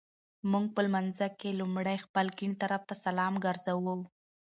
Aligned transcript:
مونږ 0.51 0.65
په 0.75 0.79
لمانځه 0.85 1.27
کي 1.39 1.49
لومړی 1.59 1.97
خپل 2.05 2.25
ګېڼ 2.39 2.51
طرفته 2.61 2.93
سلام 3.03 3.33
ګرځوو 3.45 3.95